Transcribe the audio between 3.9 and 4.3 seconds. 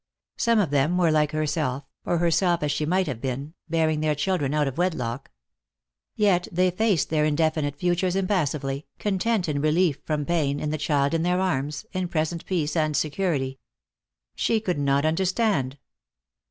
their